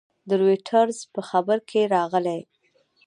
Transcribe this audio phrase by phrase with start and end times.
[0.27, 2.39] د رویټرز په خبر کې راغلي